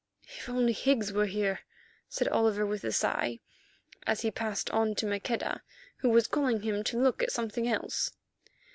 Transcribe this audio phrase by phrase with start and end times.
[0.27, 1.59] "If only Higgs were here,"
[2.09, 3.39] said Oliver with a sigh,
[4.07, 5.61] and passed on to Maqueda,
[5.97, 8.09] who was calling him to look at something else.